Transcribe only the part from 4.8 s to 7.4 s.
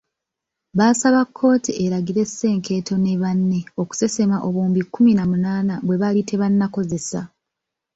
kkumi na munaana bwe baali tebannakozesa.